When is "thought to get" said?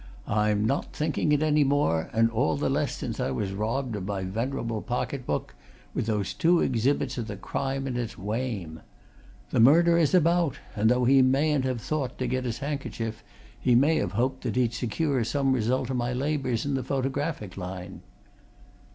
11.81-12.45